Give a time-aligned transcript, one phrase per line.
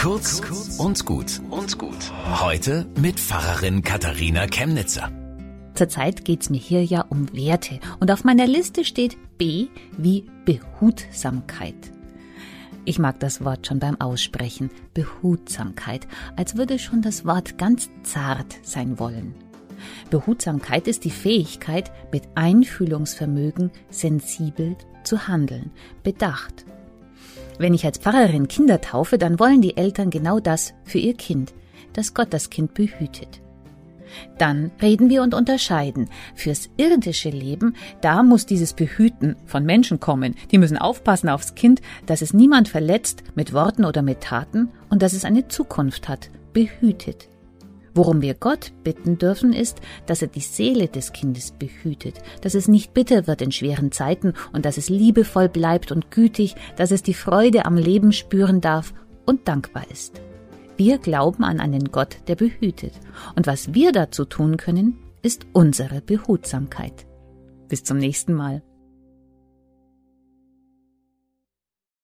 [0.00, 0.40] Kurz
[0.78, 2.10] und gut und gut.
[2.40, 5.12] Heute mit Pfarrerin Katharina Chemnitzer.
[5.74, 9.68] Zurzeit geht's mir hier ja um Werte und auf meiner Liste steht B
[9.98, 11.92] wie Behutsamkeit.
[12.86, 18.56] Ich mag das Wort schon beim Aussprechen, Behutsamkeit, als würde schon das Wort ganz zart
[18.62, 19.34] sein wollen.
[20.08, 25.70] Behutsamkeit ist die Fähigkeit, mit Einfühlungsvermögen sensibel zu handeln,
[26.02, 26.64] bedacht.
[27.60, 31.52] Wenn ich als Pfarrerin Kinder taufe, dann wollen die Eltern genau das für ihr Kind,
[31.92, 33.42] dass Gott das Kind behütet.
[34.38, 36.08] Dann reden wir und unterscheiden.
[36.34, 40.36] Fürs irdische Leben, da muss dieses Behüten von Menschen kommen.
[40.50, 45.02] Die müssen aufpassen aufs Kind, dass es niemand verletzt mit Worten oder mit Taten und
[45.02, 47.28] dass es eine Zukunft hat, behütet.
[47.94, 52.68] Worum wir Gott bitten dürfen, ist, dass er die Seele des Kindes behütet, dass es
[52.68, 57.02] nicht bitter wird in schweren Zeiten und dass es liebevoll bleibt und gütig, dass es
[57.02, 58.94] die Freude am Leben spüren darf
[59.26, 60.20] und dankbar ist.
[60.76, 62.94] Wir glauben an einen Gott, der behütet.
[63.36, 67.06] Und was wir dazu tun können, ist unsere Behutsamkeit.
[67.68, 68.62] Bis zum nächsten Mal.